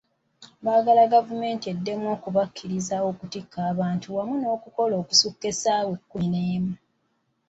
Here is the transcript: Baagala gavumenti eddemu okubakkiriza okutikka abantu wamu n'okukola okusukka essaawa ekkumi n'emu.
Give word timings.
Baagala 0.65 1.03
gavumenti 1.13 1.65
eddemu 1.73 2.05
okubakkiriza 2.15 2.95
okutikka 3.09 3.59
abantu 3.71 4.07
wamu 4.15 4.33
n'okukola 4.37 4.93
okusukka 5.01 5.45
essaawa 5.51 5.91
ekkumi 5.97 6.27
n'emu. 6.33 6.73